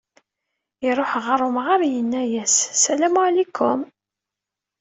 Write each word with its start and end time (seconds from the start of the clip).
Iruḥ 0.87 1.11
ɣer 1.25 1.39
umɣar, 1.47 1.81
yenna-as: 1.91 2.55
"Salam 2.81 3.15
waɛlikum». 3.19 3.81